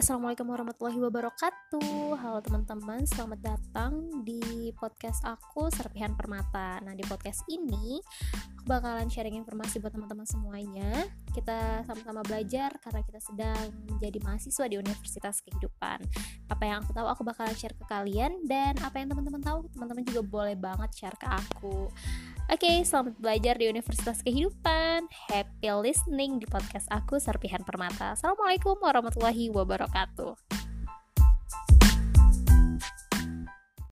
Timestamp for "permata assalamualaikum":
27.62-28.74